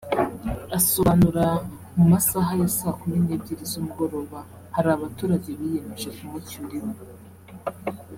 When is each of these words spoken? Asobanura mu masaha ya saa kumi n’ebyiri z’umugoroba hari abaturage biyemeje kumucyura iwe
Asobanura 0.77 1.45
mu 1.95 2.03
masaha 2.11 2.51
ya 2.61 2.69
saa 2.77 2.95
kumi 2.99 3.17
n’ebyiri 3.25 3.63
z’umugoroba 3.71 4.39
hari 4.75 4.87
abaturage 4.91 5.49
biyemeje 5.59 6.09
kumucyura 6.17 6.73
iwe 6.79 6.93